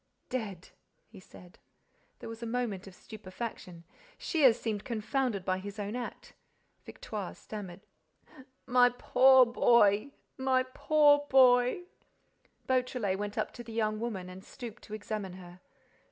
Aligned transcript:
"Dead—" 0.31 0.69
he 1.09 1.19
said. 1.19 1.59
There 2.21 2.27
was 2.29 2.41
a 2.41 2.47
moment 2.47 2.87
of 2.87 2.95
stupefaction. 2.95 3.83
Shears 4.17 4.59
seemed 4.59 4.83
confounded 4.83 5.45
by 5.45 5.59
his 5.59 5.77
own 5.77 5.95
act. 5.95 6.33
Victoire 6.87 7.35
stammered: 7.35 7.81
"My 8.65 8.89
poor 8.89 9.45
boy—my 9.45 10.63
poor 10.73 11.19
boy—" 11.29 11.83
Beautrelet 12.65 13.19
went 13.19 13.37
up 13.37 13.53
to 13.53 13.63
the 13.63 13.73
young 13.73 13.99
woman 13.99 14.27
and 14.27 14.43
stooped 14.43 14.81
to 14.85 14.95
examine 14.95 15.33
her. 15.33 15.59